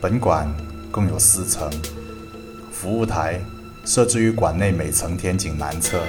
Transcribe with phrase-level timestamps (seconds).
[0.00, 0.46] 本馆
[0.92, 1.68] 共有四层，
[2.70, 3.40] 服务台
[3.84, 6.00] 设置于馆内每层天井南侧。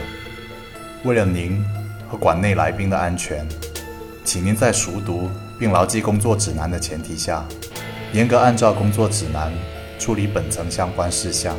[1.04, 1.66] 为了您
[2.08, 3.44] 和馆内来宾的安全，
[4.24, 7.44] 请您在熟读并牢记工作指南的前提下，
[8.14, 9.52] 严格按照工作指南
[9.98, 11.58] 处理本层相关事项。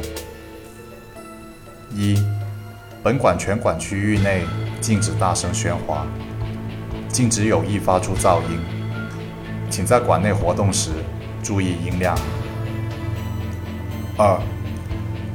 [1.92, 2.24] 一、
[3.02, 4.44] 本馆全馆区域内
[4.80, 6.06] 禁止大声喧哗，
[7.08, 8.60] 禁止有意发出噪音，
[9.68, 10.90] 请在馆内活动时
[11.42, 12.16] 注意音量。
[14.16, 14.40] 二、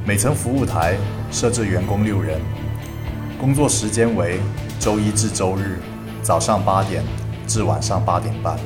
[0.06, 0.96] 每层服务台
[1.30, 2.40] 设置员工六人，
[3.40, 4.40] 工作时间为
[4.78, 5.80] 周一至周日
[6.22, 7.02] 早上八点。
[7.48, 8.58] 至晚上八点半。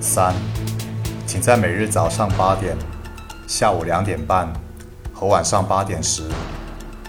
[0.00, 0.32] 三，
[1.26, 2.76] 请在每日早上八点、
[3.48, 4.48] 下午两点半
[5.12, 6.22] 和晚上八点时，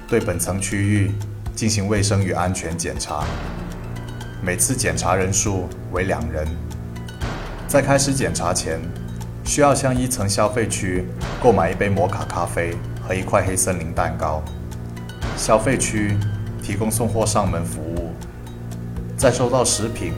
[0.08, 1.12] 对本层区域
[1.56, 3.24] 进行卫生与安全检查。
[4.42, 6.48] 每次检查人数为两人。
[7.76, 8.80] 在开始检查前，
[9.44, 11.04] 需要向一层消费区
[11.44, 12.74] 购买一杯摩卡咖啡
[13.06, 14.42] 和一块黑森林蛋糕。
[15.36, 16.16] 消费区
[16.64, 18.14] 提供送货上门服务。
[19.18, 20.14] 在收到食品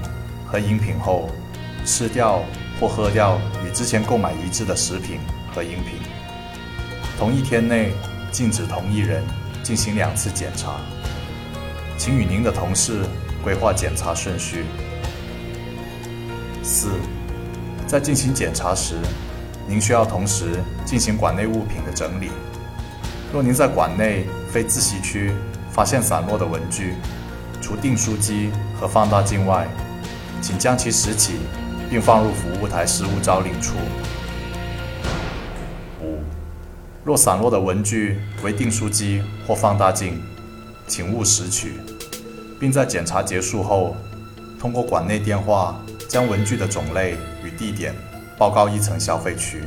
[0.45, 1.31] 和饮品后，
[1.83, 2.43] 吃掉
[2.79, 5.17] 或喝掉与之前购买一致的食品
[5.51, 5.99] 和饮品。
[7.17, 7.91] 同一天内
[8.31, 9.23] 禁止同一人
[9.63, 10.75] 进行两次检查。
[11.97, 13.01] 请与您的同事
[13.43, 14.63] 规划检查顺序。
[16.61, 16.91] 四，
[17.87, 18.95] 在进行检查时，
[19.65, 22.29] 您需要同时进行馆内物品的整理。
[23.31, 25.31] 若您在馆内非自习区
[25.71, 26.95] 发现散落的文具，
[27.61, 29.65] 除订书机和放大镜外，
[30.41, 31.35] 请将其拾起，
[31.89, 33.75] 并放入服务台失物招领处。
[36.03, 36.19] 五，
[37.05, 40.21] 若散落的文具为订书机或放大镜，
[40.87, 41.79] 请勿拾取，
[42.59, 43.95] 并在检查结束后，
[44.59, 47.93] 通过馆内电话将文具的种类与地点
[48.37, 49.63] 报告一层消费区，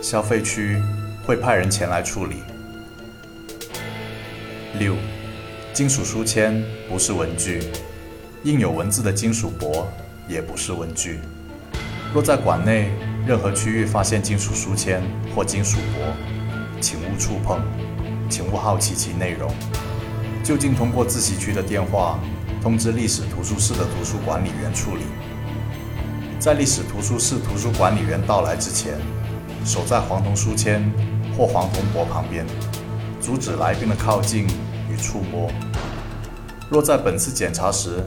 [0.00, 0.80] 消费区
[1.24, 2.42] 会派人前来处理。
[4.78, 4.94] 六。
[5.74, 7.62] 金属书签不是文具，
[8.42, 9.86] 印有文字的金属箔
[10.26, 11.20] 也不是文具。
[12.12, 12.90] 若在馆内
[13.24, 15.00] 任何区域发现金属书签
[15.36, 16.12] 或金属箔，
[16.80, 17.60] 请勿触碰，
[18.28, 19.54] 请勿好奇其内容。
[20.42, 22.18] 就近通过自习区的电话
[22.60, 25.02] 通知历史图书室的图书管理员处理。
[26.40, 28.96] 在历史图书室图书管理员到来之前，
[29.64, 30.88] 守在黄铜书签
[31.36, 32.46] 或黄铜箔旁边，
[33.20, 34.46] 阻止来宾的靠近
[34.88, 35.50] 与触摸。
[36.70, 38.04] 若在本次检查时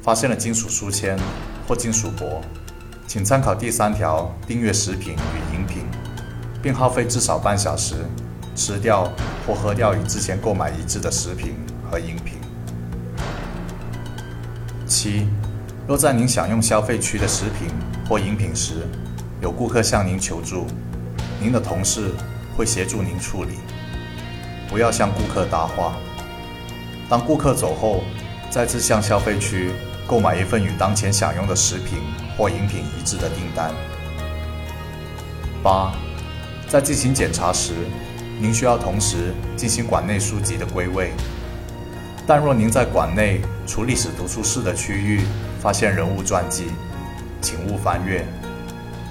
[0.00, 1.18] 发现了金属书签
[1.66, 2.40] 或金属箔，
[3.08, 5.84] 请参考第三条订阅食品与饮品，
[6.62, 7.96] 并耗费至少半小时
[8.54, 9.10] 吃掉
[9.44, 11.56] 或喝掉与之前购买一致的食品
[11.90, 12.38] 和饮品。
[14.86, 15.26] 七，
[15.86, 17.68] 若在您享用消费区的食品
[18.08, 18.86] 或饮品时，
[19.40, 20.66] 有顾客向您求助，
[21.40, 22.12] 您的同事
[22.56, 23.54] 会协助您处理，
[24.68, 25.94] 不要向顾客搭话。
[27.08, 28.04] 当顾客走后，
[28.48, 29.72] 再次向消费区
[30.06, 31.98] 购买一份与当前享用的食品
[32.38, 33.74] 或饮品一致的订单。
[35.64, 35.92] 八，
[36.68, 37.72] 在进行检查时，
[38.40, 41.12] 您需要同时进行馆内书籍的归位。
[42.24, 45.22] 但若您在馆内除历史图书室的区域
[45.62, 46.66] 发现人物传记，
[47.40, 48.26] 请勿翻阅，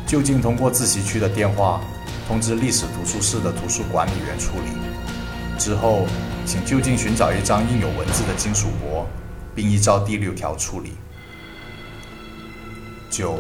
[0.06, 1.80] 就近通过自习区的电话
[2.28, 5.58] 通知历史图书室的图书管理员处理。
[5.58, 6.06] 之后。
[6.44, 9.06] 请就近寻找一张印有文字的金属箔，
[9.54, 10.94] 并依照第六条处理。
[13.12, 13.40] 九，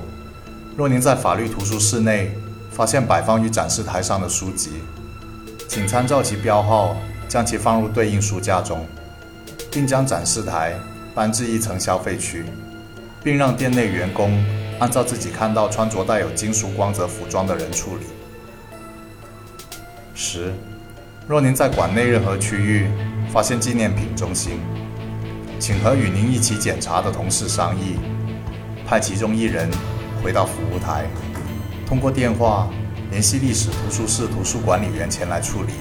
[0.77, 2.31] 若您在法律图书室内
[2.71, 4.69] 发现摆放于展示台上的书籍，
[5.67, 6.95] 请参照其标号，
[7.27, 8.85] 将其放入对应书架中，
[9.71, 10.75] 并将展示台
[11.15, 12.45] 搬至一层消费区，
[13.23, 14.43] 并让店内员工
[14.79, 18.05] 按照自己看到穿着带有金属光泽服装的人处理。
[20.13, 20.53] 十。
[21.27, 22.87] 若您在馆内任何区域
[23.31, 24.59] 发现纪念品中心，
[25.59, 27.95] 请和与您一起检查的同事商议，
[28.85, 29.69] 派其中一人
[30.21, 31.05] 回到服务台，
[31.85, 32.67] 通过电话
[33.11, 35.73] 联系历史图书室图书管理员前来处理。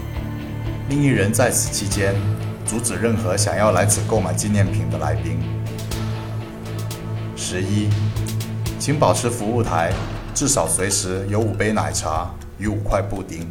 [0.88, 2.14] 另一人在此期间
[2.66, 5.40] 阻止任何想要来此购买纪念品的来宾。
[7.52, 7.88] 十一，
[8.78, 9.92] 请保持服务台
[10.32, 13.44] 至少随时有五杯奶茶与五块布丁。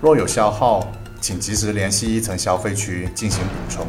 [0.00, 0.84] 若有消耗，
[1.20, 3.86] 请及时联系一层消费区进行补充。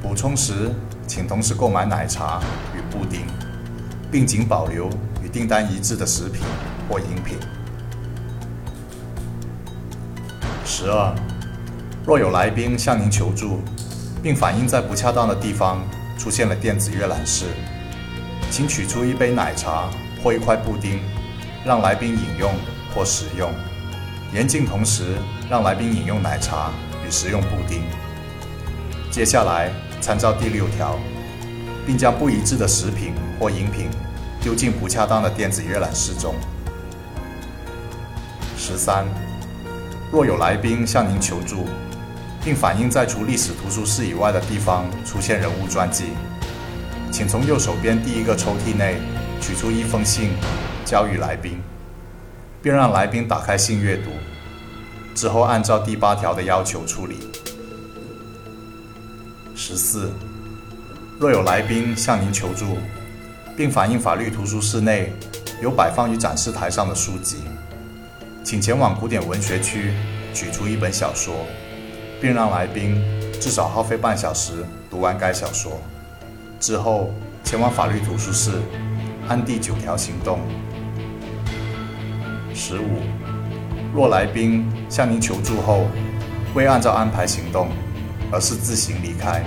[0.00, 0.70] 补充时，
[1.06, 2.40] 请同时购买奶茶
[2.74, 3.20] 与布丁，
[4.10, 4.88] 并仅保留
[5.22, 6.40] 与订单一致的食品
[6.88, 7.36] 或饮品。
[10.64, 11.14] 十二，
[12.06, 13.60] 若有来宾向您求助，
[14.22, 15.82] 并反映在不恰当的地方
[16.16, 17.44] 出现了电子阅览室，
[18.50, 19.88] 请取出一杯奶茶
[20.22, 21.00] 或一块布丁，
[21.64, 22.52] 让来宾饮用
[22.92, 23.48] 或食用；
[24.34, 25.16] 严禁同时
[25.48, 26.72] 让来宾饮用奶茶
[27.06, 27.84] 与食用布丁。
[29.08, 29.70] 接下来，
[30.00, 30.98] 参照第六条，
[31.86, 33.88] 并将不一致的食品或饮品
[34.42, 36.34] 丢进不恰当的电子阅览室中。
[38.58, 39.06] 十三，
[40.10, 41.66] 若有来宾向您求助，
[42.44, 46.06] 并反映在除历史图书室以外的地方出现人物传记，
[47.10, 48.96] 请从右手边第一个抽屉内
[49.40, 50.30] 取出一封信，
[50.84, 51.60] 交予来宾，
[52.62, 54.10] 并让来宾打开信阅读，
[55.14, 57.16] 之后按照第八条的要求处理。
[59.54, 60.10] 十四，
[61.18, 62.78] 若有来宾向您求助，
[63.56, 65.12] 并反映法律图书室内
[65.60, 67.38] 有摆放于展示台上的书籍，
[68.42, 69.92] 请前往古典文学区
[70.32, 71.44] 取出一本小说，
[72.20, 73.02] 并让来宾
[73.40, 75.78] 至少耗费半小时读完该小说，
[76.60, 77.10] 之后
[77.42, 78.52] 前往法律图书室
[79.28, 80.38] 按第九条行动。
[82.54, 83.00] 十五，
[83.94, 85.86] 若来宾向您求助后
[86.54, 87.68] 未按照安排行动，
[88.30, 89.42] 而是自行离开，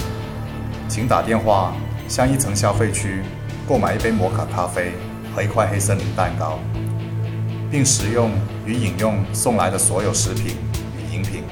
[0.90, 1.76] 请打电话
[2.10, 3.22] 向一层消费区
[3.68, 4.94] 购买一杯摩卡咖啡
[5.36, 6.58] 和一块黑森林蛋糕，
[7.70, 8.32] 并食用
[8.66, 10.56] 与饮用送来的所有食品
[10.98, 11.44] 与饮品。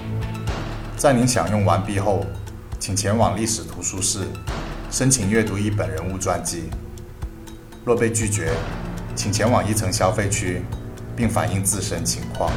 [0.97, 2.25] 在您享用完毕后，
[2.79, 4.27] 请前往历史图书室
[4.91, 6.69] 申请阅读一本人物传记。
[7.85, 8.51] 若被拒绝，
[9.15, 10.61] 请前往一层消费区，
[11.15, 12.51] 并反映自身情况。